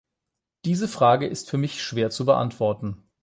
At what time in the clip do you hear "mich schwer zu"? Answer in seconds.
1.59-2.25